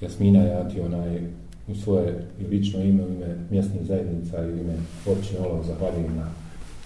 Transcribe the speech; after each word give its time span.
Jasmina 0.00 0.42
Jati, 0.42 0.80
onaj 0.80 1.20
u 1.68 1.74
svoje 1.74 2.24
lično 2.50 2.82
ime, 2.82 3.02
ime 3.02 3.36
mjesnih 3.50 3.82
zajednica 3.86 4.44
i 4.44 4.60
ime 4.60 4.74
općine 5.06 5.40
Olovo 5.40 5.64
zahvaljujem 5.64 6.16
na 6.16 6.30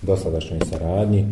dosadašnjoj 0.03 0.61
saradnji. 0.71 1.27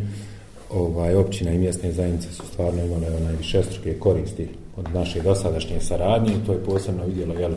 Ovaj, 0.71 1.15
općina 1.15 1.53
i 1.53 1.59
mjesne 1.59 1.93
zajednice 1.93 2.33
su 2.33 2.47
stvarno 2.47 2.85
imale 2.85 3.21
najviše 3.21 3.63
struke 3.63 3.99
koristi 3.99 4.49
od 4.77 4.87
naše 4.95 5.23
dosadašnje 5.23 5.81
saradnje 5.81 6.33
to 6.47 6.53
je 6.53 6.65
posebno 6.65 7.07
vidjelo 7.07 7.35
jel, 7.35 7.53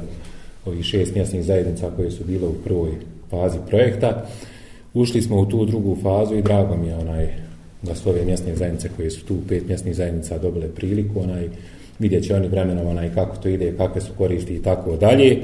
ovih 0.65 0.85
šest 0.85 1.15
mjesnih 1.15 1.43
zajednica 1.43 1.91
koje 1.95 2.11
su 2.11 2.23
bile 2.23 2.47
u 2.47 2.53
prvoj 2.63 2.91
fazi 3.29 3.57
projekta. 3.67 4.25
Ušli 4.93 5.21
smo 5.21 5.39
u 5.39 5.45
tu 5.45 5.65
drugu 5.65 5.97
fazu 6.03 6.35
i 6.35 6.41
drago 6.41 6.77
mi 6.77 6.87
je 6.87 6.95
onaj, 6.95 7.27
da 7.81 7.95
su 7.95 8.09
ove 8.09 8.25
mjesne 8.25 8.55
zajednice 8.55 8.89
koje 8.95 9.11
su 9.11 9.25
tu 9.25 9.37
pet 9.49 9.67
mjesnih 9.67 9.95
zajednica 9.95 10.37
dobile 10.37 10.67
priliku, 10.67 11.19
onaj, 11.19 11.49
vidjet 11.99 12.23
će 12.23 12.35
oni 12.35 12.47
vremenom 12.47 12.87
onaj, 12.87 13.13
kako 13.13 13.37
to 13.37 13.49
ide, 13.49 13.77
kakve 13.77 14.01
su 14.01 14.11
koristi 14.17 14.55
i 14.55 14.63
tako 14.63 14.95
dalje. 14.95 15.41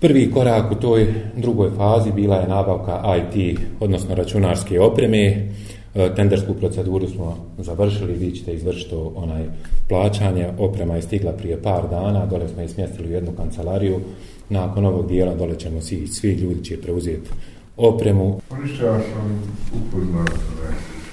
Prvi 0.00 0.30
korak 0.30 0.72
u 0.72 0.74
toj 0.74 1.14
drugoj 1.36 1.70
fazi 1.76 2.12
bila 2.12 2.36
je 2.36 2.48
nabavka 2.48 3.02
IT, 3.16 3.58
odnosno 3.80 4.14
računarske 4.14 4.80
opreme. 4.80 5.48
E, 5.94 6.14
tendersku 6.16 6.54
proceduru 6.54 7.08
smo 7.08 7.46
završili, 7.58 8.12
vi 8.12 8.32
ćete 8.32 8.54
izvršiti 8.54 8.94
onaj 9.14 9.44
plaćanje. 9.88 10.48
Oprema 10.58 10.96
je 10.96 11.02
stigla 11.02 11.32
prije 11.32 11.62
par 11.62 11.88
dana, 11.90 12.26
dole 12.26 12.48
smo 12.48 12.62
je 12.62 12.68
smjestili 12.68 13.08
u 13.08 13.12
jednu 13.12 13.32
kancelariju. 13.32 14.00
Nakon 14.48 14.86
ovog 14.86 15.08
dijela 15.08 15.34
dole 15.34 15.58
ćemo 15.58 15.80
svi, 15.80 16.06
svi 16.06 16.32
ljudi 16.32 16.64
će 16.64 16.80
preuzeti 16.80 17.30
opremu. 17.76 18.40
Ništa, 18.62 18.86
ja 18.86 19.00
sam 19.00 19.42
upoznat 19.74 20.30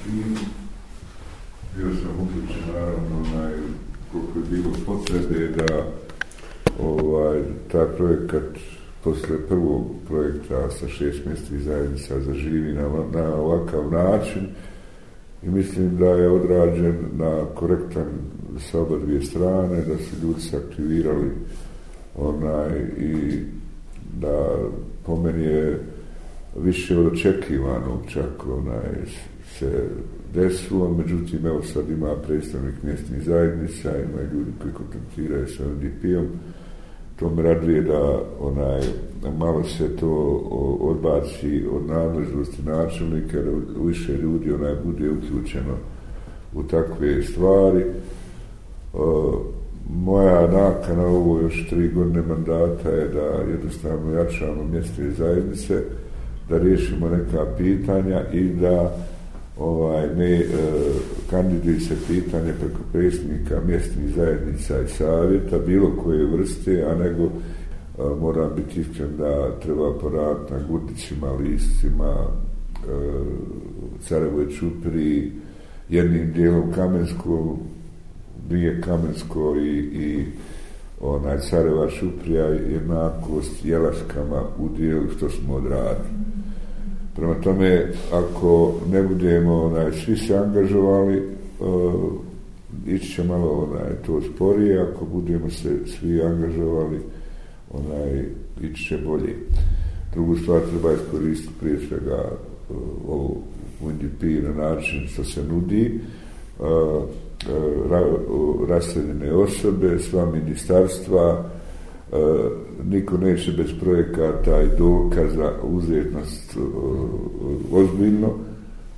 i 0.08 0.22
bio 1.78 1.96
sam 1.96 2.12
uključen 2.22 2.74
naravno 2.74 3.20
na 3.34 3.50
koliko 4.12 4.40
je 4.40 4.46
bilo 4.50 4.74
potrebe 4.86 5.48
da 5.48 5.86
ovaj, 6.84 7.42
taj 7.72 7.86
projekat 7.98 8.44
posle 9.04 9.48
prvog 9.48 9.84
projekta 10.08 10.70
sa 10.70 10.88
šest 10.88 11.26
mjestih 11.26 11.62
zajednica 11.62 12.20
zaživi 12.20 12.74
na, 12.74 12.90
na 13.14 13.36
ovakav 13.36 13.92
način 13.92 14.48
i 15.44 15.50
mislim 15.50 15.98
da 15.98 16.08
je 16.08 16.30
odrađen 16.30 16.96
na 17.18 17.46
korektan 17.56 18.08
sa 18.72 18.80
oba 18.80 18.98
dvije 18.98 19.22
strane, 19.22 19.82
da 19.82 19.98
su 19.98 20.28
ljudi 20.28 20.42
se 20.42 20.58
aktivirali 20.58 21.32
onaj, 22.18 22.80
i 22.98 23.42
da 24.20 24.56
po 25.06 25.16
meni 25.22 25.44
je 25.44 25.80
više 26.64 26.98
od 26.98 27.08
očekivanog 27.08 28.00
čak 28.08 28.48
onaj, 28.48 29.06
se 29.60 29.90
desilo, 30.34 30.94
međutim 30.94 31.46
evo 31.46 31.62
sad 31.64 31.90
ima 31.90 32.16
predstavnik 32.28 32.84
mjestnih 32.84 33.24
zajednica, 33.24 33.90
ima 33.90 34.22
ljudi 34.34 34.52
koji 34.62 34.74
kontaktiraju 34.74 35.48
sa 35.48 35.64
NDP-om, 35.64 36.28
to 37.20 37.30
me 37.30 37.42
raduje 37.42 37.82
da 37.82 38.22
onaj, 38.40 38.82
malo 39.38 39.64
se 39.64 39.96
to 39.96 40.12
odbaci 40.82 41.64
od 41.72 41.88
nadležnosti 41.88 42.64
načelnika, 42.64 43.38
da 43.42 43.82
više 43.86 44.14
ljudi 44.14 44.52
onaj 44.52 44.76
bude 44.86 45.10
uključeno 45.10 45.74
u 46.54 46.64
takve 46.64 47.24
stvari. 47.24 47.86
O, 48.94 49.42
moja 49.90 50.42
nakana 50.42 51.08
ovo 51.08 51.40
još 51.42 51.70
tri 51.70 51.90
godine 51.90 52.22
mandata 52.22 52.90
je 52.90 53.08
da 53.08 53.52
jednostavno 53.52 54.14
jačamo 54.14 54.64
mjeste 54.72 55.12
zajednice, 55.12 55.84
da 56.50 56.58
riješimo 56.58 57.10
neka 57.10 57.46
pitanja 57.58 58.24
i 58.34 58.50
da 58.50 58.98
ovaj 59.60 60.16
ne 60.16 60.34
e, 60.34 60.46
kandiduje 61.30 61.80
se 61.80 61.96
pitanje 62.08 62.54
preko 62.60 62.80
predsjednika 62.92 63.62
mjestnih 63.66 64.16
zajednica 64.16 64.82
i 64.82 64.88
savjeta 64.88 65.58
bilo 65.58 65.92
koje 66.04 66.26
vrste, 66.26 66.86
a 66.92 66.96
nego 66.96 67.24
e, 67.24 67.30
moram 68.22 68.52
biti 68.56 68.82
iskren 68.82 69.18
da 69.18 69.60
treba 69.60 70.00
poraditi 70.00 70.54
na 70.54 70.60
gutićima, 70.70 71.32
liscima, 71.32 72.16
e, 72.16 72.28
Carevoj 74.08 74.50
čupri, 74.50 75.32
jednim 75.90 76.34
dijelom 76.34 76.72
Kamensko, 76.72 77.58
nije 78.50 78.82
Kamensko 78.82 79.56
i, 79.56 79.78
i 79.78 80.26
onaj 81.02 81.40
Careva 81.40 81.90
šuprija 81.90 82.46
jednakost 82.46 83.66
jelaškama 83.66 84.44
u 84.60 84.70
dijelu 84.78 85.10
što 85.18 85.30
smo 85.30 85.56
odradili. 85.56 86.17
Prema 87.18 87.34
tome, 87.34 87.88
ako 88.12 88.74
ne 88.92 89.04
budemo 89.04 89.64
onaj, 89.64 89.92
svi 89.92 90.18
se 90.18 90.38
angažovali, 90.38 91.24
uh, 91.60 91.94
ići 92.88 93.14
će 93.14 93.24
malo 93.24 93.70
onaj, 93.72 93.96
to 94.06 94.22
sporije, 94.22 94.82
ako 94.82 95.06
budemo 95.06 95.50
se 95.50 95.70
svi 95.86 96.22
angažovali, 96.22 97.00
onaj, 97.72 98.26
ići 98.62 98.84
će 98.84 98.98
bolje. 98.98 99.36
Drugu 100.14 100.36
stvar 100.38 100.62
treba 100.70 100.94
iskoristiti 100.94 101.54
prije 101.60 101.80
svega 101.88 102.32
uh, 102.70 102.78
ovu 103.08 103.38
UNDP 103.82 104.24
na 104.44 104.70
način 104.70 105.08
što 105.08 105.24
se 105.24 105.44
nudi, 105.44 106.00
uh, 106.60 106.66
ra, 107.90 108.06
uh, 108.30 108.70
raseljene 108.70 109.34
osobe, 109.34 110.00
sva 110.00 110.32
ministarstva, 110.32 111.50
niko 112.84 113.18
neće 113.18 113.52
bez 113.52 113.68
projekata 113.80 114.62
i 114.62 114.78
dokaza 114.78 115.52
uzeti 115.64 116.16
nas 116.16 116.58
ozbiljno, 117.72 118.30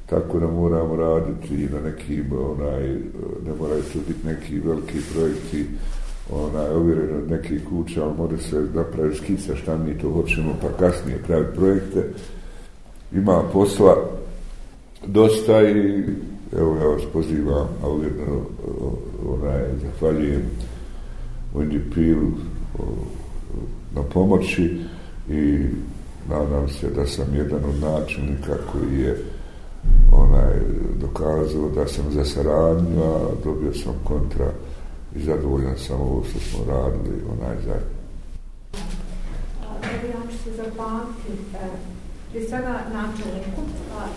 tako 0.05 0.39
da 0.39 0.47
moramo 0.47 0.95
raditi 0.95 1.55
i 1.55 1.69
na 1.69 1.81
nekim, 1.81 2.25
onaj, 2.31 2.89
ne 3.45 3.53
moraju 3.59 3.81
to 3.93 3.99
biti 4.07 4.27
neki 4.27 4.59
veliki 4.59 4.97
projekti, 5.13 5.65
onaj, 6.31 6.69
ovjereno 6.69 7.17
od 7.17 7.29
nekih 7.29 7.61
kuća, 7.69 8.03
ali 8.03 8.17
mora 8.17 8.37
se 8.37 8.65
napraviti 8.73 9.17
skica 9.17 9.55
šta 9.55 9.77
mi 9.77 9.97
to 9.97 10.11
hoćemo, 10.11 10.55
pa 10.61 10.67
kasnije 10.67 11.23
praviti 11.27 11.57
projekte. 11.57 12.03
Ima 13.13 13.43
posla 13.53 13.95
dosta 15.07 15.61
i 15.61 16.03
evo 16.57 16.75
ja 16.75 16.87
vas 16.87 17.03
pozivam, 17.13 17.67
a 17.83 17.89
uvjerno 17.89 18.41
onaj, 19.27 19.63
zahvaljujem 19.81 20.41
UNDP-u, 21.53 22.31
na 23.95 24.03
pomoći 24.03 24.81
i 25.29 25.65
nadam 26.29 26.69
se 26.69 26.89
da 26.89 27.05
sam 27.05 27.35
jedan 27.35 27.65
od 27.65 27.79
načelnika 27.81 28.57
koji 28.71 29.01
je 29.01 29.23
onaj 30.11 30.53
dokazao 31.01 31.69
da 31.75 31.87
sam 31.87 32.11
za 32.11 32.25
saradnju, 32.25 33.03
a 33.03 33.19
dobio 33.43 33.73
sam 33.73 33.93
kontra 34.03 34.51
i 35.15 35.19
zadovoljan 35.23 35.77
sam 35.77 36.01
ovo 36.01 36.23
što 36.29 36.39
smo 36.39 36.73
radili 36.73 37.23
onaj 37.31 37.55
zajedno. 37.65 37.99
Ja 40.13 40.31
ću 40.31 40.37
se 40.43 40.51
zapamati 40.55 41.31
e, 41.53 41.69
prije 42.31 42.49
svega 42.49 42.79
načelniku 42.93 43.61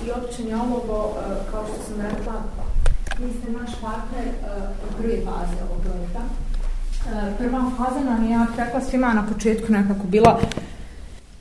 i 0.07 0.11
općini 0.11 0.55
Olovo, 0.55 1.15
e, 1.17 1.51
kao 1.51 1.65
što 1.67 1.85
sam 1.87 2.01
rekla, 2.01 2.43
vi 3.19 3.33
ste 3.33 3.53
naš 3.53 3.71
partner 3.81 4.27
e, 4.29 4.33
u 4.89 5.03
prvi 5.03 5.17
fazi 5.25 5.57
ovog 5.65 5.83
projekta. 5.85 6.21
E, 7.07 7.33
prva 7.39 7.71
faza 7.77 8.01
nam 8.01 8.25
je, 8.25 8.31
ja 8.31 8.47
rekla 8.59 8.81
svima 8.81 9.15
na 9.15 9.27
početku 9.27 9.73
nekako 9.73 10.07
bila 10.07 10.41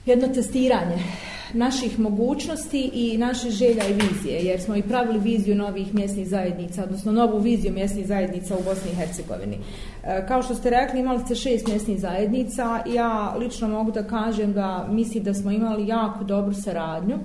jedno 0.06 0.28
testiranje 0.28 1.04
naših 1.54 2.00
mogućnosti 2.00 2.90
i 2.94 3.18
naše 3.18 3.50
želja 3.50 3.84
i 3.90 3.94
vizije, 3.94 4.40
jer 4.40 4.62
smo 4.62 4.76
i 4.76 4.82
pravili 4.82 5.20
viziju 5.20 5.56
novih 5.56 5.94
mjesnih 5.94 6.28
zajednica, 6.28 6.84
odnosno 6.84 7.12
novu 7.12 7.40
viziju 7.40 7.74
mjesnih 7.74 8.08
zajednica 8.08 8.56
u 8.58 8.64
Bosni 8.64 8.92
i 8.92 8.96
Hercegovini. 8.96 9.58
E, 10.04 10.26
kao 10.28 10.44
što 10.44 10.56
ste 10.56 10.70
rekli, 10.70 11.00
imali 11.00 11.20
ste 11.20 11.36
šest 11.36 11.68
mjesnih 11.68 12.00
zajednica 12.00 12.84
i 12.86 12.94
ja 12.94 13.36
lično 13.40 13.68
mogu 13.68 13.92
da 13.92 14.04
kažem 14.04 14.54
da 14.54 14.88
mislim 14.92 15.24
da 15.24 15.34
smo 15.34 15.52
imali 15.52 15.88
jako 15.88 16.24
dobru 16.24 16.54
saradnju 16.54 17.18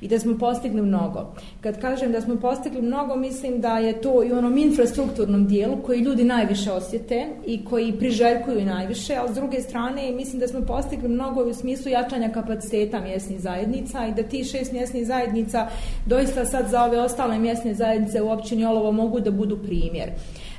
i 0.00 0.08
da 0.08 0.18
smo 0.18 0.38
postigli 0.38 0.82
mnogo. 0.82 1.34
Kad 1.60 1.80
kažem 1.80 2.12
da 2.12 2.20
smo 2.20 2.36
postigli 2.36 2.82
mnogo, 2.82 3.16
mislim 3.16 3.60
da 3.60 3.78
je 3.78 4.00
to 4.00 4.24
i 4.24 4.32
u 4.32 4.38
onom 4.38 4.58
infrastrukturnom 4.58 5.46
dijelu 5.46 5.76
koji 5.86 6.00
ljudi 6.00 6.24
najviše 6.24 6.72
osjete 6.72 7.26
i 7.46 7.64
koji 7.64 7.92
priželjkuju 7.92 8.64
najviše, 8.64 9.14
ali 9.14 9.32
s 9.32 9.34
druge 9.34 9.60
strane 9.60 10.12
mislim 10.12 10.40
da 10.40 10.48
smo 10.48 10.60
postigli 10.60 11.08
mnogo 11.08 11.44
u 11.44 11.54
smislu 11.54 11.90
jačanja 11.90 12.28
kapaciteta 12.28 13.00
mjesnih 13.00 13.40
zajednica 13.40 13.69
i 13.78 14.14
da 14.16 14.22
ti 14.22 14.44
šest 14.44 14.72
mjesnih 14.72 15.06
zajednica 15.06 15.68
doista 16.06 16.44
sad 16.44 16.68
za 16.68 16.84
ove 16.84 17.00
ostale 17.00 17.38
mjesne 17.38 17.74
zajednice 17.74 18.22
u 18.22 18.30
općini 18.30 18.64
Olovo 18.64 18.92
mogu 18.92 19.20
da 19.20 19.30
budu 19.30 19.58
primjer. 19.58 20.10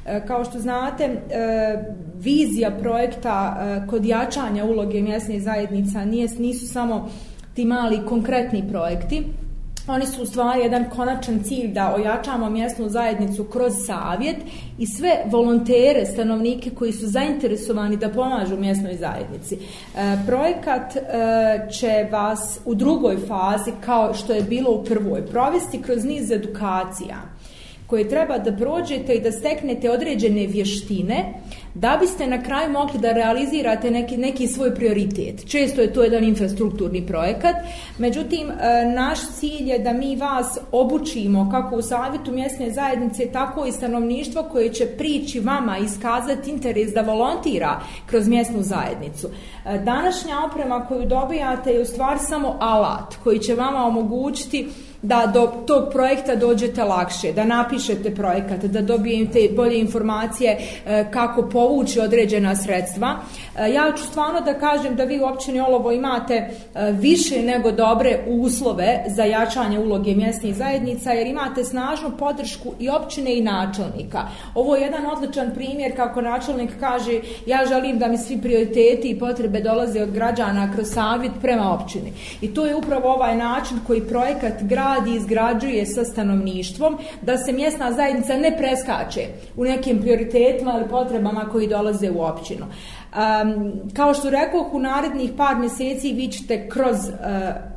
E, 0.05 0.21
kao 0.27 0.45
što 0.45 0.59
znate, 0.59 1.03
e, 1.03 1.17
vizija 2.19 2.71
projekta 2.71 3.57
e, 3.59 3.87
kod 3.87 4.05
jačanja 4.05 4.65
uloge 4.65 5.01
mjesnih 5.01 5.43
zajednica 5.43 6.05
nije, 6.05 6.27
nisu 6.39 6.67
samo 6.67 7.09
ti 7.53 7.65
mali 7.65 8.05
konkretni 8.07 8.63
projekti, 8.69 9.23
Oni 9.91 10.05
su 10.05 10.23
u 10.23 10.25
stvari 10.25 10.61
jedan 10.61 10.89
konačan 10.89 11.43
cilj 11.43 11.67
da 11.73 11.95
ojačamo 11.95 12.49
mjesnu 12.49 12.89
zajednicu 12.89 13.43
kroz 13.43 13.73
savjet 13.85 14.37
i 14.77 14.87
sve 14.87 15.23
volontere, 15.25 16.05
stanovnike 16.05 16.69
koji 16.69 16.91
su 16.91 17.07
zainteresovani 17.07 17.97
da 17.97 18.09
pomažu 18.09 18.57
mjesnoj 18.57 18.95
zajednici. 18.95 19.55
E, 19.55 20.17
projekat 20.27 20.95
e, 20.95 21.01
će 21.71 22.07
vas 22.11 22.59
u 22.65 22.75
drugoj 22.75 23.17
fazi, 23.17 23.71
kao 23.85 24.13
što 24.13 24.33
je 24.33 24.41
bilo 24.41 24.71
u 24.71 24.83
prvoj, 24.83 25.25
provesti 25.25 25.81
kroz 25.81 26.05
niz 26.05 26.31
edukacija 26.31 27.17
koje 27.91 28.09
treba 28.09 28.37
da 28.37 28.51
prođete 28.55 29.13
i 29.13 29.21
da 29.21 29.31
steknete 29.31 29.89
određene 29.91 30.47
vještine 30.47 31.33
da 31.73 31.97
biste 31.99 32.27
na 32.27 32.43
kraju 32.43 32.71
mogli 32.71 32.99
da 32.99 33.11
realizirate 33.11 33.91
neki, 33.91 34.17
neki 34.17 34.47
svoj 34.47 34.75
prioritet. 34.75 35.49
Često 35.49 35.81
je 35.81 35.93
to 35.93 36.03
jedan 36.03 36.23
infrastrukturni 36.23 37.07
projekat, 37.07 37.55
međutim, 37.97 38.47
e, 38.51 38.85
naš 38.95 39.19
cilj 39.39 39.69
je 39.69 39.79
da 39.79 39.93
mi 39.93 40.15
vas 40.15 40.57
obučimo 40.71 41.49
kako 41.51 41.75
u 41.75 41.81
savjetu 41.81 42.31
mjesne 42.31 42.71
zajednice, 42.71 43.25
tako 43.25 43.65
i 43.65 43.71
stanovništvo 43.71 44.43
koje 44.43 44.73
će 44.73 44.85
prići 44.85 45.39
vama 45.39 45.77
iskazati 45.77 46.49
interes 46.49 46.93
da 46.93 47.01
volontira 47.01 47.79
kroz 48.05 48.27
mjesnu 48.27 48.61
zajednicu. 48.61 49.27
E, 49.65 49.77
današnja 49.77 50.35
oprema 50.51 50.85
koju 50.87 51.05
dobijate 51.05 51.71
je 51.71 51.81
u 51.81 51.85
stvari 51.85 52.19
samo 52.19 52.57
alat 52.59 53.15
koji 53.23 53.39
će 53.39 53.55
vama 53.55 53.85
omogućiti 53.85 54.67
da 55.01 55.31
do 55.33 55.51
tog 55.67 55.89
projekta 55.91 56.35
dođete 56.35 56.83
lakše, 56.83 57.31
da 57.31 57.45
napišete 57.45 58.15
projekat, 58.15 58.59
da 58.59 58.81
dobijete 58.81 59.49
bolje 59.55 59.79
informacije 59.79 60.57
e, 60.85 61.11
kako 61.11 61.49
povući 61.49 61.99
određena 61.99 62.55
sredstva. 62.55 63.15
E, 63.57 63.71
ja 63.71 63.93
ću 63.97 64.03
stvarno 64.03 64.41
da 64.41 64.59
kažem 64.59 64.95
da 64.95 65.03
vi 65.03 65.19
u 65.19 65.25
općini 65.25 65.59
Olovo 65.59 65.91
imate 65.91 66.33
e, 66.33 66.91
više 66.91 67.41
nego 67.41 67.71
dobre 67.71 68.19
uslove 68.27 69.03
za 69.07 69.23
jačanje 69.23 69.79
uloge 69.79 70.15
mjesnih 70.15 70.55
zajednica, 70.55 71.11
jer 71.11 71.27
imate 71.27 71.63
snažnu 71.63 72.11
podršku 72.19 72.73
i 72.79 72.89
općine 72.89 73.37
i 73.37 73.41
načelnika. 73.41 74.27
Ovo 74.55 74.75
je 74.75 74.81
jedan 74.81 75.05
odličan 75.05 75.51
primjer 75.55 75.95
kako 75.95 76.21
načelnik 76.21 76.69
kaže 76.79 77.21
ja 77.45 77.65
želim 77.67 77.99
da 77.99 78.07
mi 78.07 78.17
svi 78.17 78.41
prioriteti 78.41 79.09
i 79.09 79.19
potrebe 79.19 79.59
dolaze 79.59 80.01
od 80.01 80.11
građana 80.11 80.73
kroz 80.73 80.87
savjet 80.93 81.31
prema 81.41 81.73
općini. 81.73 82.13
I 82.41 82.53
to 82.53 82.65
je 82.65 82.75
upravo 82.75 83.13
ovaj 83.13 83.35
način 83.35 83.79
koji 83.87 84.01
projekat 84.01 84.53
grad 84.61 84.90
gradi 84.91 85.11
i 85.11 85.15
izgrađuje 85.15 85.85
sa 85.85 86.03
stanovništvom, 86.03 86.97
da 87.21 87.37
se 87.37 87.51
mjesna 87.51 87.91
zajednica 87.91 88.37
ne 88.37 88.57
preskače 88.57 89.21
u 89.57 89.63
nekim 89.63 90.01
prioritetima 90.01 90.73
ili 90.77 90.89
potrebama 90.89 91.49
koji 91.51 91.67
dolaze 91.67 92.11
u 92.11 92.21
općinu. 92.21 92.65
Um, 92.65 93.71
kao 93.93 94.13
što 94.13 94.29
rekao, 94.29 94.69
u 94.71 94.79
narednih 94.79 95.31
par 95.37 95.55
mjeseci 95.57 96.13
vi 96.13 96.27
ćete 96.27 96.69
kroz 96.69 96.97
uh, 96.97 97.15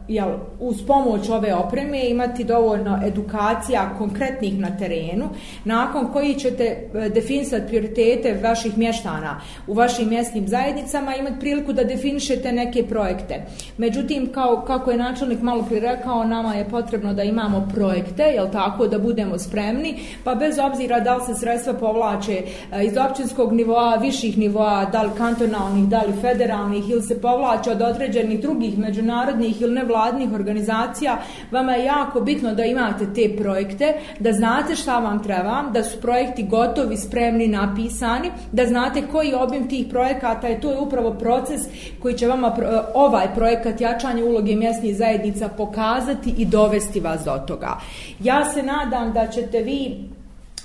jel, 0.09 0.29
uz 0.61 0.77
pomoć 0.87 1.29
ove 1.29 1.55
opreme 1.55 2.09
imati 2.09 2.45
dovoljno 2.45 3.01
edukacija 3.07 3.95
konkretnih 3.99 4.59
na 4.59 4.77
terenu, 4.77 5.29
nakon 5.65 6.13
koji 6.13 6.35
ćete 6.35 6.65
e, 6.65 7.09
definisati 7.09 7.67
prioritete 7.67 8.41
vaših 8.43 8.79
mještana 8.79 9.41
u 9.67 9.75
vašim 9.75 10.09
mjesnim 10.09 10.49
zajednicama, 10.49 11.17
imati 11.17 11.41
priliku 11.41 11.73
da 11.73 11.85
definišete 11.85 12.53
neke 12.53 12.87
projekte. 12.87 13.47
Međutim, 13.79 14.33
kao, 14.33 14.65
kako 14.67 14.91
je 14.91 14.97
načelnik 14.97 15.43
malo 15.43 15.63
prije 15.63 15.81
rekao, 15.81 16.25
nama 16.25 16.55
je 16.55 16.69
potrebno 16.69 17.15
da 17.15 17.23
imamo 17.23 17.69
projekte, 17.75 18.23
jel 18.23 18.51
tako, 18.53 18.87
da 18.87 18.99
budemo 18.99 19.39
spremni, 19.39 19.99
pa 20.25 20.35
bez 20.35 20.59
obzira 20.59 21.01
da 21.01 21.17
li 21.17 21.25
se 21.27 21.35
sredstva 21.35 21.73
povlače 21.73 22.43
e, 22.73 22.85
iz 22.85 22.93
općinskog 23.09 23.53
nivoa, 23.53 23.97
viših 23.97 24.39
nivoa, 24.39 24.85
da 24.85 25.03
li 25.03 25.11
kantonalnih, 25.19 25.85
da 25.85 26.03
li 26.03 26.13
federalnih, 26.21 26.91
ili 26.91 27.03
se 27.03 27.21
povlače 27.21 27.71
od 27.71 27.83
određenih 27.83 28.41
drugih 28.41 28.79
međunarodnih 28.79 29.61
ili 29.61 29.75
nevladnih 29.75 29.94
nevladnih 29.95 30.33
organizacija, 30.33 31.19
vama 31.51 31.73
je 31.73 31.85
jako 31.85 32.21
bitno 32.21 32.55
da 32.55 32.65
imate 32.65 33.07
te 33.15 33.37
projekte, 33.37 33.95
da 34.19 34.33
znate 34.33 34.77
šta 34.77 34.99
vam 34.99 35.23
treba, 35.23 35.63
da 35.73 35.83
su 35.85 36.01
projekti 36.01 36.43
gotovi, 36.43 36.97
spremni, 36.97 37.49
napisani, 37.49 38.31
da 38.53 38.67
znate 38.67 39.03
koji 39.13 39.35
obim 39.35 39.69
tih 39.69 39.87
projekata 39.91 40.47
je, 40.47 40.61
to 40.61 40.71
je 40.71 40.79
upravo 40.79 41.11
proces 41.11 41.61
koji 42.03 42.15
će 42.15 42.27
vama 42.27 42.57
ovaj 42.95 43.35
projekat 43.35 43.81
jačanje 43.81 44.25
uloge 44.25 44.57
mjesnih 44.57 44.97
zajednica 44.97 45.49
pokazati 45.49 46.35
i 46.39 46.45
dovesti 46.45 47.01
vas 47.01 47.25
do 47.25 47.39
toga. 47.47 47.79
Ja 48.21 48.45
se 48.45 48.63
nadam 48.63 49.13
da 49.13 49.27
ćete 49.27 49.63
vi 49.63 50.14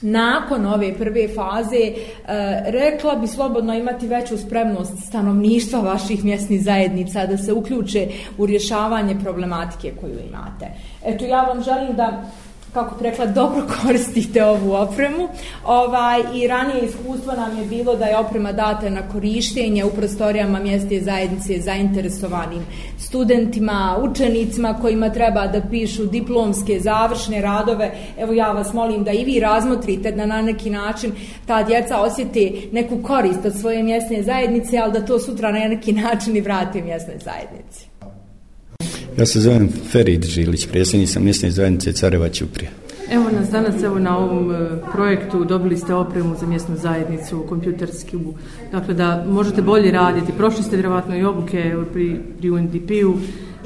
nakon 0.02 0.66
ove 0.66 0.94
prve 0.98 1.28
faze 1.28 1.78
e, 1.78 1.94
rekla 2.66 3.16
bi 3.16 3.28
slobodno 3.28 3.74
imati 3.74 4.08
veću 4.08 4.38
spremnost 4.38 4.94
stanovništva 5.08 5.80
vaših 5.80 6.26
mjesnih 6.26 6.64
zajednica 6.64 7.26
da 7.26 7.38
se 7.38 7.54
uključe 7.54 8.08
u 8.38 8.46
rješavanje 8.46 9.16
problematike 9.24 9.92
koju 10.02 10.20
imate. 10.30 10.68
Eto 11.06 11.26
ja 11.26 11.42
vam 11.42 11.64
želim 11.64 11.96
da 11.96 12.24
kako 12.74 13.04
rekla, 13.04 13.26
dobro 13.26 13.62
koristite 13.82 14.44
ovu 14.46 14.74
opremu. 14.74 15.28
Ovaj, 15.66 16.20
I 16.34 16.48
ranije 16.48 16.86
iskustvo 16.86 17.34
nam 17.34 17.58
je 17.58 17.66
bilo 17.66 17.96
da 17.96 18.06
je 18.06 18.18
oprema 18.18 18.52
data 18.52 18.90
na 18.90 19.10
korištenje 19.10 19.86
u 19.86 19.90
prostorijama 19.90 20.60
mjeste 20.60 21.02
zajednice 21.02 21.62
zainteresovanim 21.62 22.66
studentima, 22.98 23.98
učenicima 24.02 24.74
kojima 24.82 25.10
treba 25.10 25.48
da 25.48 25.62
pišu 25.72 26.06
diplomske 26.06 26.80
završne 26.80 27.42
radove. 27.42 27.92
Evo 28.18 28.34
ja 28.34 28.52
vas 28.52 28.74
molim 28.74 29.04
da 29.04 29.12
i 29.12 29.26
vi 29.26 29.40
razmotrite 29.40 30.12
da 30.12 30.26
na 30.26 30.42
neki 30.42 30.70
način 30.70 31.12
ta 31.46 31.64
djeca 31.64 32.02
osjete 32.02 32.52
neku 32.72 33.04
korist 33.04 33.46
od 33.46 33.60
svoje 33.60 33.84
mjesne 33.84 34.24
zajednice, 34.24 34.78
ali 34.78 34.94
da 34.94 35.06
to 35.06 35.20
sutra 35.20 35.52
na 35.52 35.60
neki 35.60 35.94
način 35.94 36.38
i 36.38 36.42
vrate 36.42 36.82
mjesne 36.82 37.14
zajednici. 37.20 37.89
Ja 39.20 39.26
se 39.26 39.40
zovem 39.40 39.70
Ferid 39.92 40.26
Žilić, 40.26 40.68
predsjednik 40.68 41.10
sam 41.10 41.24
mjesne 41.24 41.52
zajednice 41.52 41.94
Careva 41.94 42.30
Ćuprija. 42.30 42.72
Evo 43.12 43.26
nas 43.40 43.50
danas 43.50 43.84
evo 43.84 44.00
na 44.00 44.18
ovom 44.18 44.52
e, 44.52 44.56
projektu 44.94 45.46
dobili 45.46 45.78
ste 45.78 45.94
opremu 45.94 46.36
za 46.40 46.48
mjesnu 46.48 46.78
zajednicu, 46.78 47.46
kompjutersku, 47.50 48.18
dakle 48.72 48.94
da 48.94 49.26
možete 49.30 49.62
bolje 49.62 49.92
raditi. 49.92 50.32
Prošli 50.38 50.64
ste 50.64 50.76
vjerovatno 50.76 51.18
i 51.18 51.24
obuke 51.24 51.74
pri, 51.94 52.20
pri 52.40 52.50
UNDP-u. 52.50 53.18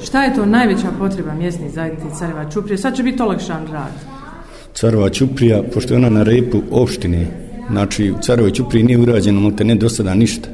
Šta 0.04 0.24
je 0.24 0.34
to 0.34 0.46
najveća 0.46 0.88
potreba 0.98 1.34
mjesne 1.34 1.70
zajednice 1.70 2.16
Careva 2.18 2.50
Ćuprija? 2.50 2.78
Sad 2.78 2.96
će 2.96 3.02
biti 3.02 3.22
olakšan 3.22 3.66
rad. 3.72 3.92
Careva 4.74 5.10
Ćuprija, 5.10 5.62
pošto 5.74 5.94
je 5.94 5.98
ona 5.98 6.10
na 6.10 6.22
repu 6.22 6.62
opštine, 6.70 7.26
znači 7.70 8.10
u 8.10 8.22
Careva 8.22 8.50
Ćupriji 8.50 8.82
nije 8.84 8.98
urađeno, 8.98 9.40
možete 9.40 9.64
ne 9.64 9.74
do 9.74 9.88
sada 9.88 10.14
ništa. 10.14 10.48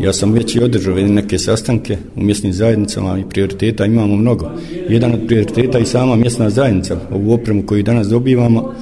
Ja 0.00 0.12
sam 0.12 0.32
već 0.32 0.56
i 0.56 0.60
održao 0.60 0.94
neke 0.94 1.38
sastanke 1.38 1.96
u 2.16 2.22
mjesnim 2.22 2.52
zajednicama 2.52 3.18
i 3.18 3.24
prioriteta 3.30 3.86
imamo 3.86 4.16
mnogo. 4.16 4.50
Jedan 4.88 5.12
od 5.12 5.20
prioriteta 5.26 5.78
i 5.78 5.86
sama 5.86 6.16
mjesna 6.16 6.50
zajednica, 6.50 6.96
ovu 7.12 7.32
opremu 7.32 7.62
koju 7.66 7.82
danas 7.82 8.08
dobivamo, 8.08 8.72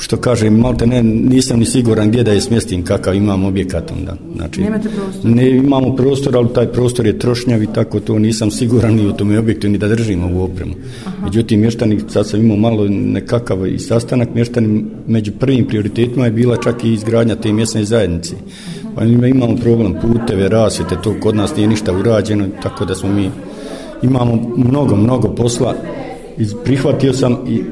što 0.00 0.16
kaže, 0.16 0.50
malte 0.50 0.86
ne, 0.86 1.02
nisam 1.02 1.58
ni 1.58 1.66
siguran 1.66 2.08
gdje 2.08 2.22
da 2.22 2.32
je 2.32 2.40
smjestim 2.40 2.84
kakav 2.84 3.14
imam 3.14 3.44
objekat 3.44 3.92
onda. 3.98 4.16
Znači, 4.36 4.60
Nemate 4.60 4.88
prostor? 4.88 5.30
Ne 5.30 5.50
imamo 5.50 5.96
prostor, 5.96 6.36
ali 6.36 6.48
taj 6.54 6.66
prostor 6.66 7.06
je 7.06 7.18
trošnjav 7.18 7.62
i 7.62 7.66
tako 7.74 8.00
to 8.00 8.18
nisam 8.18 8.50
siguran 8.50 8.94
ni 8.94 9.06
u 9.06 9.12
tome 9.12 9.38
objektu 9.38 9.68
ni 9.68 9.78
da 9.78 9.88
držim 9.88 10.24
ovu 10.24 10.42
opremu. 10.42 10.74
Aha. 11.06 11.26
Međutim, 11.26 11.60
mještani, 11.60 12.00
sad 12.08 12.28
sam 12.28 12.40
imao 12.40 12.56
malo 12.56 12.88
nekakav 12.88 13.66
i 13.66 13.78
sastanak, 13.78 14.34
mještani 14.34 14.84
među 15.06 15.32
prvim 15.32 15.66
prioritetima 15.66 16.24
je 16.24 16.30
bila 16.30 16.56
čak 16.56 16.84
i 16.84 16.92
izgradnja 16.92 17.36
te 17.36 17.52
mjesne 17.52 17.84
zajednice. 17.84 18.34
Pa 18.94 19.04
imamo 19.04 19.56
problem 19.56 19.94
puteve, 20.02 20.48
rasvete, 20.48 20.96
to 21.02 21.14
kod 21.20 21.36
nas 21.36 21.56
nije 21.56 21.68
ništa 21.68 21.92
urađeno, 21.92 22.46
tako 22.62 22.84
da 22.84 22.94
smo 22.94 23.08
mi 23.08 23.30
imamo 24.02 24.52
mnogo, 24.56 24.96
mnogo 24.96 25.28
posla. 25.28 25.74
Prihvatio 26.64 27.12
sam 27.12 27.38
i 27.48 27.62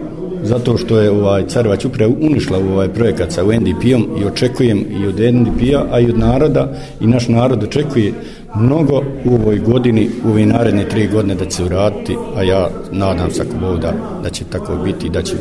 zato 0.43 0.77
što 0.77 1.01
je 1.01 1.11
ovaj 1.11 1.47
Carvać 1.47 1.85
upravo 1.85 2.15
unišla 2.21 2.59
u 2.59 2.73
ovaj 2.73 2.89
projekat 2.89 3.33
sa 3.33 3.45
UNDP-om 3.45 4.07
i 4.21 4.25
očekujem 4.25 4.85
i 4.91 5.07
od 5.07 5.21
UNDP-a, 5.21 5.85
a 5.91 6.01
i 6.01 6.11
od 6.11 6.19
naroda 6.19 6.73
i 7.01 7.07
naš 7.07 7.29
narod 7.29 7.63
očekuje 7.63 8.13
mnogo 8.57 9.03
u 9.25 9.35
ovoj 9.35 9.59
godini, 9.59 10.11
u 10.25 10.29
ovoj 10.29 10.47
naredne 10.47 10.89
tri 10.89 11.09
godine 11.09 11.35
da 11.35 11.45
će 11.45 11.51
se 11.51 11.65
uraditi, 11.65 12.17
a 12.37 12.43
ja 12.43 12.69
nadam 12.93 13.31
se 13.31 13.43
ako 13.43 13.67
Bog 13.67 13.81
da, 13.81 13.93
da 14.23 14.31
će 14.31 14.45
tako 14.45 14.77
biti 14.85 15.09
da 15.09 15.23
će 15.23 15.35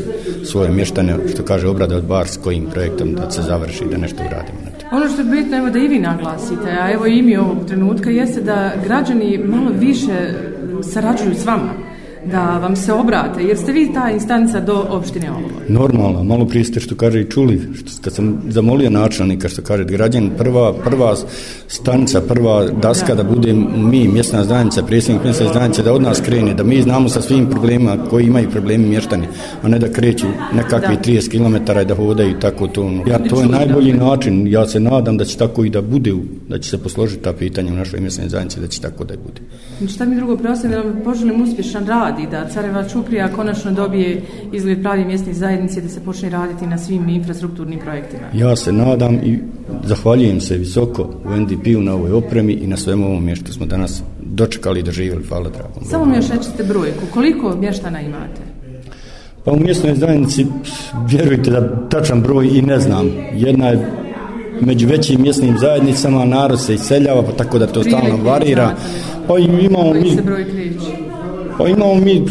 svoje 0.46 0.72
mještane, 0.72 1.16
što 1.34 1.44
kaže, 1.44 1.68
obrada 1.68 1.98
od 1.98 2.04
bar 2.04 2.28
s 2.28 2.38
kojim 2.38 2.66
projektom 2.66 3.14
da 3.14 3.32
se 3.32 3.42
završi, 3.42 3.86
da 3.92 3.98
nešto 3.98 4.24
uradimo. 4.24 4.71
Ono 4.92 5.08
što 5.08 5.22
je 5.22 5.26
bitno, 5.26 5.58
evo 5.58 5.70
da 5.70 5.80
i 5.80 5.88
vi 5.88 6.00
naglasite, 6.00 6.72
a 6.82 6.92
evo 6.92 7.06
i 7.06 7.22
mi 7.22 7.38
ovog 7.38 7.66
trenutka, 7.68 8.10
jeste 8.10 8.42
da 8.42 8.72
građani 8.84 9.38
malo 9.46 9.72
više 9.80 10.34
sarađuju 10.84 11.36
s 11.36 11.46
vama 11.46 11.91
da 12.26 12.58
vam 12.58 12.76
se 12.76 12.94
obrate, 12.94 13.44
jer 13.44 13.58
ste 13.58 13.72
vi 13.72 13.94
ta 13.94 14.10
instanca 14.10 14.60
do 14.60 14.86
opštine 14.90 15.32
Olovo. 15.32 15.62
Normalno, 15.68 16.24
malo 16.24 16.46
prije 16.46 16.66
ste 16.66 16.80
što 16.80 16.96
kaže 16.96 17.22
i 17.22 17.30
čuli, 17.30 17.62
što, 17.76 18.02
kad 18.02 18.14
sam 18.14 18.42
zamolio 18.50 18.90
načelnika 18.90 19.50
što 19.50 19.62
kaže 19.62 19.84
građan, 19.84 20.30
prva, 20.38 20.74
prva 20.74 21.16
stanica, 21.68 22.22
prva 22.22 22.68
daska 22.68 23.16
da, 23.16 23.24
da 23.24 23.30
bude 23.30 23.54
mi, 23.54 24.08
mjesna 24.08 24.44
zajednica, 24.44 24.84
predsjednik 24.84 25.24
mjesne 25.24 25.48
zajednice, 25.54 25.84
da 25.84 25.94
od 25.94 26.02
nas 26.02 26.22
krene, 26.22 26.54
da 26.54 26.64
mi 26.64 26.82
znamo 26.82 27.10
sa 27.10 27.22
svim 27.22 27.50
problemima 27.50 27.98
koji 28.10 28.26
imaju 28.26 28.50
problemi 28.50 28.88
mještani, 28.88 29.28
a 29.64 29.68
ne 29.68 29.80
da 29.80 29.92
kreću 29.92 30.28
nekakvi 30.54 30.96
da. 30.96 31.02
30 31.02 31.32
km 31.32 31.56
i 31.82 31.86
da 31.86 31.96
hodaju 31.96 32.40
tako 32.40 32.68
to. 32.68 32.92
Ja, 33.08 33.20
to 33.30 33.42
je 33.42 33.48
najbolji 33.48 33.94
način, 33.94 34.48
ja 34.48 34.68
se 34.68 34.80
nadam 34.80 35.18
da 35.18 35.26
će 35.26 35.38
tako 35.38 35.64
i 35.66 35.70
da 35.70 35.82
bude, 35.82 36.14
da 36.50 36.60
će 36.60 36.70
se 36.70 36.78
posložiti 36.78 37.24
ta 37.24 37.34
pitanja 37.34 37.74
u 37.74 37.76
našoj 37.76 38.00
mjesnoj 38.00 38.30
zajednici, 38.30 38.60
da 38.60 38.68
će 38.68 38.82
tako 38.82 39.04
da 39.04 39.14
bude. 39.18 39.42
Šta 39.94 40.06
mi 40.06 40.16
drugo 40.16 40.38
preostaje, 40.38 40.76
da 40.76 40.82
vam 40.82 41.02
poželim 41.04 41.42
uspješan 41.42 41.88
rad 41.88 42.11
radi, 42.12 42.28
da 42.32 42.50
Careva 42.50 42.84
Čuprija 42.90 43.28
konačno 43.36 43.72
dobije 43.72 44.22
izgled 44.52 44.82
pravi 44.82 45.06
mjesnih 45.06 45.36
zajednice 45.36 45.82
da 45.82 45.90
se 45.90 46.00
počne 46.00 46.30
raditi 46.30 46.68
na 46.68 46.78
svim 46.78 47.10
infrastrukturnim 47.10 47.80
projektima. 47.80 48.24
Ja 48.34 48.56
se 48.56 48.72
nadam 48.72 49.16
i 49.16 49.40
zahvaljujem 49.84 50.42
se 50.42 50.58
visoko 50.58 51.10
u 51.26 51.38
NDP-u 51.38 51.82
na 51.82 51.94
ovoj 51.94 52.12
opremi 52.12 52.54
i 52.54 52.68
na 52.68 52.78
svemu 52.78 53.06
ovom 53.06 53.26
mještu 53.26 53.54
smo 53.54 53.66
danas 53.66 54.04
dočekali 54.24 54.80
i 54.80 54.84
doživjeli, 54.84 55.24
hvala 55.24 55.50
dragom. 55.50 55.84
Samo 55.84 56.06
mi 56.06 56.16
još 56.16 56.30
rečite 56.30 56.64
brojku, 56.64 57.06
koliko 57.14 57.56
mještana 57.56 58.02
imate? 58.02 58.42
Pa 59.46 59.52
u 59.52 59.60
mjesnoj 59.60 59.96
zajednici, 59.96 60.46
vjerujte 61.08 61.52
da 61.52 61.90
tačan 61.90 62.22
broj 62.22 62.48
i 62.54 62.62
ne 62.62 62.80
znam. 62.80 63.12
Jedna 63.34 63.68
je 63.68 63.88
među 64.62 64.88
većim 64.88 65.22
mjesnim 65.22 65.58
zajednicama, 65.58 66.26
narod 66.26 66.62
se 66.62 66.74
iseljava, 66.74 67.24
pa 67.24 67.32
tako 67.32 67.60
da 67.60 67.68
to 67.68 67.84
stalno 67.84 68.24
varira. 68.24 68.76
Pa 69.28 69.38
imamo 69.38 69.94
mi... 69.94 70.18
Pa 71.62 71.68
imamo 71.68 71.96
mi 71.96 72.26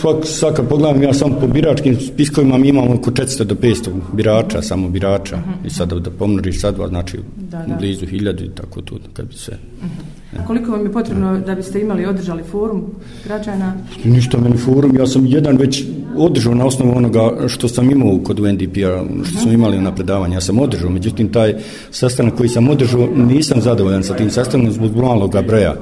svak, 0.00 0.26
svaka 0.26 0.62
pogledam, 0.62 1.02
ja 1.02 1.12
sam 1.12 1.34
po 1.40 1.46
biračkim 1.46 2.00
spiskovima 2.00 2.58
mi 2.58 2.68
imamo 2.68 2.94
oko 2.94 3.10
400 3.10 3.44
do 3.44 3.54
500 3.54 3.90
birača, 4.12 4.62
samo 4.62 4.88
birača. 4.88 5.36
Uh 5.36 5.42
-huh. 5.42 5.66
I 5.66 5.70
sad 5.70 5.92
da, 5.92 6.10
pomnoriš 6.10 6.60
sad, 6.60 6.76
znači 6.88 7.18
da, 7.36 7.64
da. 7.68 7.74
blizu 7.74 8.06
hiljadu 8.06 8.44
i 8.44 8.48
tako 8.48 8.80
tu, 8.80 8.98
kad 9.12 9.26
bi 9.26 9.34
se... 9.34 9.52
Uh 9.52 9.84
-huh. 9.84 10.46
Koliko 10.46 10.72
vam 10.72 10.86
je 10.86 10.92
potrebno 10.92 11.40
da 11.40 11.54
biste 11.54 11.80
imali 11.80 12.06
održali 12.06 12.42
forum 12.42 12.84
građana? 13.24 13.74
Ništa 14.04 14.38
meni 14.38 14.56
forum, 14.56 14.96
ja 14.96 15.06
sam 15.06 15.26
jedan 15.26 15.56
već 15.56 15.84
održao 16.16 16.54
na 16.54 16.66
osnovu 16.66 16.96
onoga 16.96 17.48
što 17.48 17.68
sam 17.68 17.90
imao 17.90 18.18
kod 18.24 18.40
UNDP-a, 18.40 19.04
što 19.24 19.40
smo 19.40 19.52
imali 19.52 19.80
na 19.80 19.94
predavanje, 19.94 20.36
ja 20.36 20.40
sam 20.40 20.58
održao, 20.58 20.90
međutim 20.90 21.32
taj 21.32 21.54
sastanak 21.90 22.34
koji 22.34 22.48
sam 22.48 22.68
održao, 22.68 23.08
nisam 23.16 23.60
zadovoljan 23.60 24.02
sa 24.02 24.16
tim 24.16 24.30
sastankom 24.30 24.72
zbog 24.72 24.96
maloga 24.96 25.42
broja. 25.42 25.74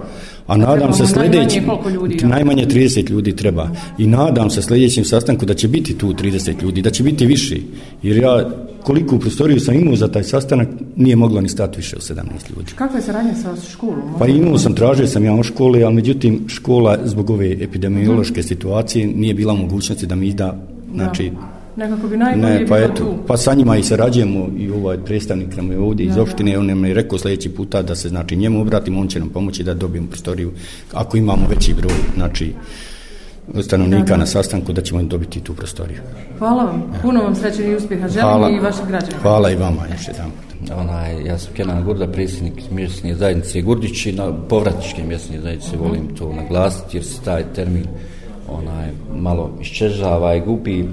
A 0.47 0.57
nadam 0.57 0.93
se 0.93 1.07
sljedeći 1.07 1.63
najmanje 2.23 2.67
30 2.67 3.11
ljudi 3.11 3.37
treba 3.37 3.71
i 3.99 4.07
nadam 4.07 4.51
se 4.51 4.63
sljedećem 4.63 5.05
sastanku 5.05 5.47
da 5.47 5.55
će 5.55 5.69
biti 5.69 5.99
tu 5.99 6.13
30 6.13 6.63
ljudi, 6.63 6.83
da 6.83 6.91
će 6.91 7.03
biti 7.03 7.27
viši. 7.27 7.63
Jer 8.03 8.17
ja 8.17 8.51
koliko 8.83 9.19
prostoriju 9.19 9.61
sam 9.61 9.75
imao 9.75 9.97
za 9.97 10.09
taj 10.09 10.25
sastanak 10.25 10.69
nije 10.97 11.17
moglo 11.17 11.41
ni 11.41 11.49
stati 11.49 11.77
više 11.77 11.97
od 11.97 12.03
17 12.03 12.23
ljudi. 12.57 12.73
Kakva 12.75 12.97
je 12.97 13.03
saradnja 13.03 13.35
sa 13.35 13.57
školom? 13.73 14.03
Pa 14.19 14.27
imao 14.27 14.59
sam, 14.59 14.75
tražio 14.75 15.07
sam 15.07 15.25
ja 15.25 15.35
u 15.35 15.43
školi, 15.43 15.85
ali 15.85 15.95
međutim 15.95 16.45
škola 16.49 16.99
zbog 17.05 17.31
ove 17.31 17.53
epidemiološke 17.53 18.41
hmm. 18.41 18.49
situacije 18.49 19.07
nije 19.07 19.35
bila 19.35 19.55
mogućnosti 19.55 20.07
da 20.07 20.15
mi 20.15 20.33
da, 20.33 20.57
znači, 20.95 21.31
da 21.31 21.62
Nekako 21.77 22.09
bi 22.09 22.17
najbolje 22.17 22.61
ne, 22.61 22.67
pa 22.67 22.79
eto, 22.79 22.95
tu. 22.95 23.15
Pa 23.27 23.37
sa 23.37 23.55
njima 23.55 23.77
i 23.77 23.83
sarađujemo 23.83 24.49
i 24.59 24.71
ovaj 24.71 24.97
predstavnik 24.99 25.57
nam 25.57 25.71
je 25.71 25.79
ovdje 25.79 26.07
iz 26.07 26.17
opštine, 26.17 26.59
on 26.59 26.67
nam 26.67 26.85
je 26.85 26.95
rekao 26.95 27.19
sljedeći 27.19 27.49
puta 27.49 27.83
da 27.83 27.95
se 27.95 28.09
znači 28.09 28.37
njemu 28.37 28.61
obratimo, 28.61 29.01
on 29.01 29.09
će 29.09 29.19
nam 29.19 29.29
pomoći 29.29 29.63
da 29.63 29.75
dobijemo 29.75 30.09
prostoriju 30.09 30.53
ako 30.93 31.17
imamo 31.17 31.47
veći 31.51 31.75
broj, 31.75 31.95
znači 32.15 32.53
stanovnika 33.63 34.05
da, 34.05 34.11
da. 34.11 34.17
na 34.17 34.27
sastanku 34.27 34.73
da 34.73 34.83
ćemo 34.83 35.01
im 35.01 35.09
dobiti 35.09 35.41
tu 35.41 35.55
prostoriju. 35.55 36.01
Hvala 36.39 36.65
vam, 36.65 36.93
puno 37.03 37.23
vam 37.23 37.35
sreće 37.35 37.65
i 37.65 37.77
uspjeha, 37.77 38.09
želim 38.09 38.29
hvala, 38.29 38.51
i 38.51 38.61
vaših 38.61 38.87
građana. 38.89 39.19
Hvala 39.23 39.51
i 39.51 39.57
vama 39.57 39.83
još 39.93 40.09
jedan 40.09 40.31
Onaj, 40.77 41.25
ja 41.27 41.39
sam 41.39 41.55
Kenan 41.55 41.85
Gurda, 41.85 42.07
predsjednik 42.07 42.71
mjesne 42.71 43.15
zajednice 43.15 43.63
Gurdić 43.63 44.07
i 44.07 44.13
na 44.13 44.33
povratničke 44.49 45.03
mjesne 45.03 45.41
zajednice 45.41 45.77
uh 45.77 45.83
-huh. 45.83 45.87
volim 45.87 46.17
to 46.17 46.33
naglasiti 46.33 46.97
jer 46.97 47.05
se 47.05 47.21
taj 47.25 47.45
termin 47.55 47.85
onaj 48.49 48.91
malo 49.15 49.51
iščežava 49.61 50.35
i 50.35 50.41
gubi 50.41 50.89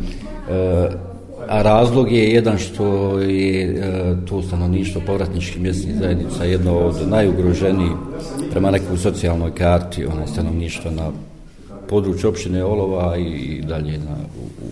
a 1.47 1.61
razlog 1.61 2.11
je 2.11 2.31
jedan 2.31 2.57
što 2.57 3.19
je 3.19 3.63
e, 3.63 4.15
to 4.29 4.41
stanovništvo 4.41 5.01
povratničkih 5.05 5.61
mjesnih 5.61 5.95
zajednica 5.95 6.43
jedno 6.43 6.77
od 6.77 6.95
najugroženijih 7.07 7.91
prema 8.51 8.71
nekoj 8.71 8.97
socijalnoj 8.97 9.55
karti 9.55 10.05
onaj 10.05 10.27
stanovništvo 10.27 10.91
na 10.91 11.11
području 11.89 12.29
opštine 12.29 12.63
Olova 12.63 13.17
i 13.17 13.61
dalje 13.67 13.97
na, 13.97 14.15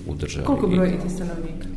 u, 0.07 0.11
u 0.11 0.15
državi. 0.15 0.45
Koliko 0.45 0.67
brojite 0.67 1.09
stanovnika? 1.09 1.67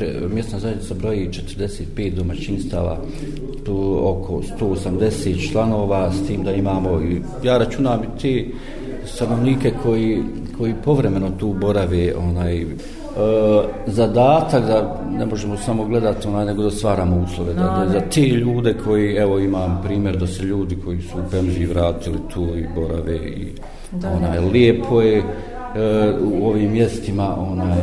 E, 0.00 0.28
mjesna 0.34 0.58
zajednica 0.58 0.94
broji 0.94 1.28
45 1.28 2.14
domaćinstava, 2.14 2.98
tu 3.64 3.98
oko 4.02 4.42
180 4.60 5.52
članova, 5.52 6.12
s 6.12 6.26
tim 6.26 6.44
da 6.44 6.52
imamo, 6.52 7.00
ja 7.42 7.58
računam 7.58 8.00
i 8.22 8.46
stanovnike 9.06 9.72
koji 9.82 10.22
koji 10.58 10.74
povremeno 10.84 11.30
tu 11.30 11.54
borave 11.60 12.14
onaj 12.16 12.60
e, 12.62 12.66
zadatak 13.86 14.66
da 14.66 15.00
ne 15.10 15.26
možemo 15.26 15.56
samo 15.56 15.84
gledati 15.84 16.28
onaj 16.28 16.46
nego 16.46 16.62
da 16.62 16.70
stvaramo 16.70 17.24
uslove 17.24 17.54
da, 17.54 17.62
da, 17.62 17.88
za 17.92 18.00
ti 18.00 18.28
ljude 18.28 18.74
koji 18.84 19.16
evo 19.16 19.38
imam 19.38 19.80
primjer 19.84 20.16
da 20.16 20.26
se 20.26 20.42
ljudi 20.42 20.76
koji 20.84 21.00
su 21.00 21.18
u 21.18 21.30
penziji 21.30 21.66
vratili 21.66 22.18
tu 22.34 22.42
i 22.42 22.66
borave 22.74 23.16
i 23.16 23.52
da, 23.92 24.10
onaj 24.10 24.40
da. 24.40 24.46
lijepo 24.46 25.00
je 25.00 25.18
e, 25.18 25.24
u 26.22 26.46
ovim 26.46 26.72
mjestima 26.72 27.36
onaj 27.52 27.78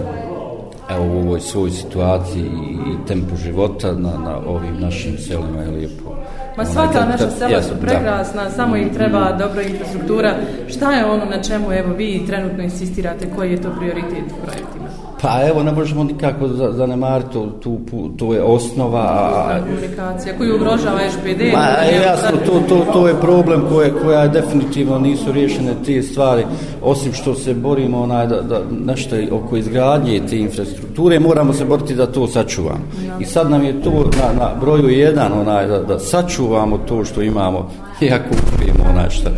evo 0.90 1.06
u 1.06 1.20
ovoj 1.20 1.40
svoj 1.40 1.72
situaciji 1.72 2.46
i 2.94 3.08
tempu 3.08 3.36
života 3.36 3.92
na, 3.92 4.18
na 4.18 4.38
ovim 4.48 4.80
našim 4.80 5.18
selima 5.18 5.62
je 5.62 5.72
lijepo 5.72 6.19
Ma 6.58 6.66
svaka 6.66 7.06
naša 7.06 7.30
sela 7.30 7.62
su 7.62 7.74
prekrasna, 7.82 8.44
da. 8.44 8.50
samo 8.50 8.76
im 8.76 8.94
treba 8.94 9.32
dobra 9.32 9.62
infrastruktura. 9.62 10.36
Šta 10.68 10.92
je 10.92 11.06
ono 11.06 11.26
na 11.26 11.44
čemu 11.44 11.74
evo 11.74 11.94
vi 11.94 12.24
trenutno 12.28 12.64
insistirate, 12.64 13.30
koji 13.36 13.52
je 13.52 13.62
to 13.62 13.70
prioritet 13.80 14.24
u 14.32 14.46
projektima? 14.46 15.09
Pa 15.22 15.48
evo, 15.48 15.64
ne 15.64 15.72
možemo 15.72 16.04
nikako 16.04 16.48
zanemariti, 16.48 17.34
tu, 17.34 17.50
tu, 17.62 18.10
tu 18.18 18.34
je 18.34 18.44
osnova... 18.44 19.00
A, 19.00 19.60
komunikacija 19.60 20.38
koju 20.38 20.56
ugrožava 20.56 21.00
SPD. 21.10 21.42
Ma, 21.54 21.68
jasno, 22.06 22.38
to, 22.46 22.60
to, 22.70 22.86
to 22.94 23.08
je 23.08 23.22
problem 23.22 23.66
koje, 23.70 23.94
koja 24.04 24.22
je 24.22 24.30
definitivno 24.30 25.00
nisu 25.00 25.32
riješene 25.32 25.74
te 25.86 26.04
stvari, 26.04 26.46
osim 26.82 27.14
što 27.14 27.36
se 27.36 27.54
borimo 27.54 28.02
onaj, 28.02 28.28
da, 28.28 28.42
da 28.42 28.62
nešto 28.86 29.16
oko 29.32 29.58
izgradnje 29.58 30.22
te 30.30 30.38
infrastrukture, 30.38 31.20
moramo 31.20 31.54
se 31.54 31.66
boriti 31.66 31.96
da 31.96 32.06
to 32.06 32.28
sačuvamo. 32.28 32.86
Ja. 33.08 33.18
I 33.20 33.26
sad 33.26 33.52
nam 33.52 33.64
je 33.64 33.82
to 33.82 33.92
na, 33.92 34.46
na 34.46 34.52
broju 34.62 34.90
jedan, 34.90 35.34
onaj, 35.34 35.68
da, 35.68 35.80
da 35.80 36.00
sačuvamo 36.00 36.78
to 36.78 37.06
što 37.06 37.22
imamo, 37.22 37.72
iako 38.02 38.30
uspijemo 38.30 38.90
onaj 38.90 39.10
šta. 39.10 39.30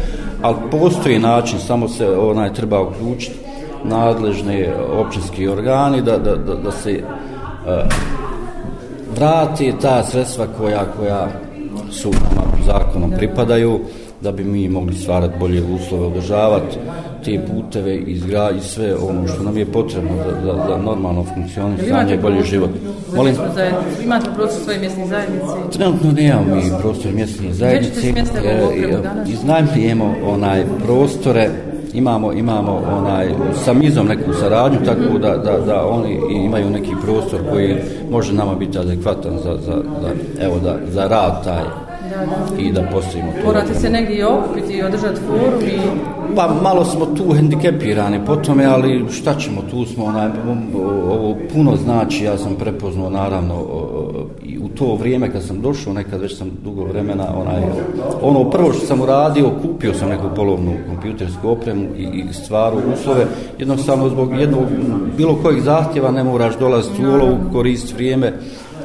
Ali 0.41 0.55
postoji 0.71 1.19
način, 1.19 1.59
samo 1.59 1.88
se 1.88 2.09
onaj 2.09 2.53
treba 2.53 2.81
uključiti 2.81 3.50
nadležni 3.83 4.67
općinski 4.91 5.47
organi 5.47 6.01
da, 6.01 6.17
da, 6.17 6.35
da, 6.35 6.55
da 6.55 6.71
se 6.71 7.03
uh, 7.03 7.71
vrati 9.15 9.73
ta 9.81 10.03
sredstva 10.03 10.47
koja, 10.57 10.85
koja 11.00 11.27
su 11.91 12.09
nama 12.09 12.65
zakonom 12.65 13.11
pripadaju 13.17 13.79
da 14.21 14.31
bi 14.31 14.43
mi 14.43 14.69
mogli 14.69 14.95
stvarati 14.95 15.33
bolje 15.39 15.63
uslove, 15.63 16.05
održavati 16.05 16.77
te 17.25 17.39
puteve 17.47 17.95
i 17.95 18.11
izgraditi 18.11 18.67
sve 18.67 18.95
ono 18.95 19.27
što 19.27 19.43
nam 19.43 19.57
je 19.57 19.65
potrebno 19.65 20.11
za, 20.17 20.41
za, 20.45 20.65
za 20.67 20.77
normalno 20.77 21.23
funkcionisanje 21.35 22.13
i 22.13 22.17
bolji 22.17 22.43
život. 22.43 22.69
Molim, 23.15 23.35
imate 24.03 24.29
prostor 24.35 24.63
svoje 24.63 24.79
mjesne 24.79 25.07
zajednice? 25.07 25.77
Trenutno 25.77 26.11
nemamo 26.11 26.55
mi 26.55 26.61
prostor 26.81 27.11
mjesne 27.13 27.53
zajednice. 27.53 27.89
Gdje 27.89 28.01
ćete 28.01 28.11
smjestiti 28.11 28.47
u 28.61 28.65
opremu 28.65 29.03
danas? 29.03 29.29
Iznajmljujemo 29.29 30.15
onaj 30.25 30.65
prostore 30.85 31.50
imamo 31.93 32.33
imamo 32.33 32.81
onaj 32.98 33.29
sa 33.65 33.74
mizom 33.74 34.07
neku 34.07 34.33
saradnju 34.33 34.79
tako 34.86 35.17
da, 35.17 35.38
da, 35.38 35.60
da 35.65 35.86
oni 35.88 36.19
imaju 36.45 36.69
neki 36.69 36.91
prostor 37.05 37.39
koji 37.51 37.75
može 38.12 38.33
nama 38.33 38.55
biti 38.55 38.79
adekvatan 38.79 39.33
za, 39.43 39.57
za, 39.65 39.83
za 40.01 40.10
evo 40.45 40.60
da 40.63 40.77
za 40.91 41.07
rad 41.07 41.43
taj 41.43 41.63
i 42.60 42.71
da 42.71 42.81
postavimo 42.91 43.31
to. 43.31 43.48
Morate 43.48 43.74
se 43.74 43.89
negdje 43.89 44.27
okupiti 44.27 44.74
i 44.74 44.83
održati 44.83 45.21
forum 45.27 45.62
i... 45.62 45.79
Pa 46.36 46.53
malo 46.63 46.86
smo 46.86 47.05
tu 47.05 47.33
hendikepirani 47.33 48.19
po 48.25 48.36
tome, 48.36 48.65
ali 48.65 49.05
šta 49.12 49.38
ćemo, 49.38 49.62
tu 49.71 49.86
smo, 49.86 50.05
onaj, 50.05 50.29
ovo 51.12 51.36
puno 51.53 51.75
znači, 51.75 52.24
ja 52.24 52.38
sam 52.38 52.55
prepoznao 52.55 53.10
naravno 53.10 53.55
i 54.44 54.58
u 54.60 54.68
to 54.68 54.96
vrijeme 54.96 55.32
kad 55.32 55.44
sam 55.44 55.62
došao, 55.62 55.94
nekad 55.94 56.22
već 56.22 56.38
sam 56.38 56.51
dugo 56.63 56.84
vremena, 56.84 57.25
onaj, 57.38 57.62
ono 58.22 58.50
prvo 58.50 58.74
što 58.74 58.86
sam 58.86 59.01
uradio, 59.01 59.51
kupio 59.62 59.94
sam 59.94 60.10
neku 60.10 60.30
polovnu 60.36 60.74
kompjutersku 60.89 61.50
opremu 61.50 61.86
i, 61.98 62.03
i 62.03 62.34
stvaru 62.34 62.77
uslove, 62.94 63.25
jednostavno 63.60 64.10
zbog 64.10 64.39
jednog, 64.39 64.63
bilo 65.18 65.36
kojeg 65.44 65.62
zahtjeva 65.62 66.12
ne 66.12 66.24
moraš 66.24 66.58
dolaziti 66.60 67.06
u 67.06 67.13
olovu, 67.13 67.38
koristiti 67.51 67.94
vrijeme, 67.94 68.34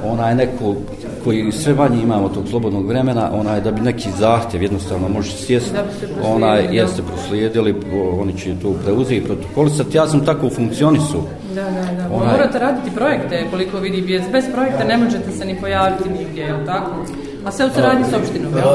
onaj 0.04 0.34
neko 0.34 0.74
koji 1.26 1.52
sve 1.52 1.74
manje 1.74 2.02
imamo 2.02 2.28
tog 2.28 2.48
slobodnog 2.48 2.86
vremena, 2.86 3.30
onaj 3.32 3.60
da 3.60 3.70
bi 3.70 3.80
neki 3.80 4.08
zahtjev 4.18 4.62
jednostavno 4.62 5.08
može 5.08 5.30
sjesti, 5.30 5.78
onaj 6.22 6.68
jeste 6.70 7.02
proslijedili, 7.02 7.74
oni 8.20 8.38
će 8.38 8.54
to 8.62 8.72
preuzeti 8.84 9.16
i 9.16 9.24
protokolisati. 9.24 9.96
Ja 9.96 10.06
sam 10.06 10.24
tako 10.24 10.50
funkcionisu. 10.50 11.22
Da, 11.54 11.62
da, 11.62 11.70
da. 11.70 12.14
Onaj... 12.14 12.32
Morate 12.32 12.58
raditi 12.58 12.90
projekte, 12.94 13.46
koliko 13.50 13.78
vidi, 13.78 14.02
bez, 14.02 14.22
bez 14.32 14.44
projekta 14.54 14.84
ne 14.84 14.96
možete 14.96 15.30
se 15.38 15.44
ni 15.44 15.60
pojaviti 15.60 16.08
nigdje, 16.10 16.42
je 16.44 16.52
li 16.52 16.66
tako? 16.66 16.90
A 17.46 17.50
sve 17.52 17.66
u 17.66 17.70
saradnji 17.70 18.04
s 18.10 18.14
opštinom, 18.14 18.52
jel? 18.56 18.68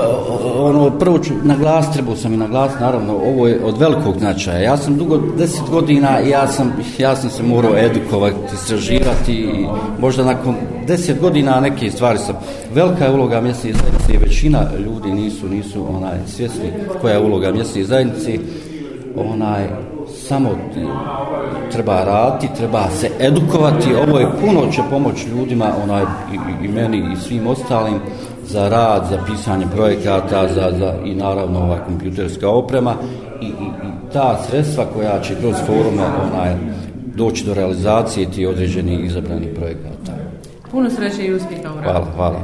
Ono, 0.65 0.89
prvo 0.99 1.19
ću 1.19 1.33
naglas, 1.43 1.93
trebao 1.93 2.15
sam 2.15 2.33
i 2.33 2.37
naglas, 2.37 2.71
naravno, 2.79 3.13
ovo 3.13 3.47
je 3.47 3.59
od 3.63 3.77
velikog 3.77 4.17
značaja. 4.19 4.59
Ja 4.59 4.77
sam 4.77 4.97
dugo, 4.97 5.17
deset 5.37 5.69
godina, 5.69 6.19
ja 6.19 6.47
sam, 6.47 6.73
ja 6.97 7.15
sam 7.15 7.29
se 7.29 7.43
morao 7.43 7.77
edukovati, 7.77 8.35
istraživati 8.53 9.33
i 9.33 9.65
možda 9.99 10.23
nakon 10.23 10.55
deset 10.87 11.21
godina 11.21 11.59
neke 11.59 11.91
stvari 11.91 12.19
sam. 12.19 12.35
Velika 12.73 13.05
je 13.05 13.11
uloga 13.11 13.41
mjesne 13.41 13.73
zajednice 13.73 14.13
i 14.13 14.17
većina 14.17 14.59
ljudi 14.85 15.11
nisu, 15.11 15.49
nisu 15.49 15.85
onaj, 15.95 16.17
svjesni 16.27 16.71
koja 17.01 17.13
je 17.13 17.19
uloga 17.19 17.51
mjesne 17.51 17.83
zajednice. 17.83 18.37
Onaj, 19.15 19.67
samo 20.27 20.49
treba 21.71 22.03
raditi, 22.03 22.53
treba 22.57 22.89
se 22.89 23.09
edukovati, 23.19 23.95
ovo 24.07 24.19
je 24.19 24.27
puno 24.41 24.71
će 24.71 24.81
pomoći 24.89 25.29
ljudima, 25.29 25.71
onaj, 25.83 26.03
i, 26.33 26.65
i 26.65 26.67
meni 26.67 27.13
i 27.13 27.15
svim 27.15 27.47
ostalim, 27.47 27.99
za 28.45 28.69
rad, 28.69 29.07
za 29.09 29.17
pisanje 29.27 29.65
projekata, 29.75 30.47
za, 30.47 30.71
za, 30.79 30.93
i 31.05 31.15
naravno 31.15 31.59
ova 31.59 31.85
kompjuterska 31.85 32.49
oprema 32.49 32.95
i, 33.41 33.45
i, 33.45 33.47
i 33.49 34.11
ta 34.13 34.43
sredstva 34.49 34.85
koja 34.93 35.21
će 35.21 35.35
kroz 35.35 35.55
forume 35.65 36.03
onaj, 36.03 36.55
doći 37.15 37.45
do 37.45 37.53
realizacije 37.53 38.31
ti 38.31 38.45
određenih 38.45 39.05
izabranih 39.05 39.49
projekata. 39.55 40.13
Puno 40.71 40.89
sreće 40.89 41.25
i 41.25 41.33
uspjeha 41.33 41.73
u 41.73 41.81
radu. 41.81 41.83
Hvala, 41.83 42.05
hvala. 42.15 42.39